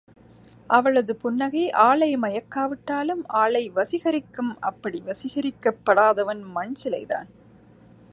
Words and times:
அவளது 0.69 1.13
புன்னகை 1.15 1.69
ஆளை 1.79 2.15
மயக்கா 2.15 2.63
விட்டாலும் 2.65 3.21
ஆளை 3.33 3.63
வசிகரிக்கும் 3.69 4.51
அப்படி 4.61 5.01
வசீகரிக்ப் 5.01 5.81
படாதவன் 5.89 6.43
மண் 6.51 6.75
சிலை 6.75 7.03
தான். 7.05 7.29